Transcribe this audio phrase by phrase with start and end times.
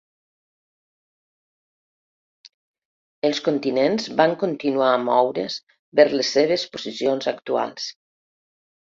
[3.29, 5.57] Els continents van continuar a moure's
[5.99, 7.87] vers les seves posicions actuals.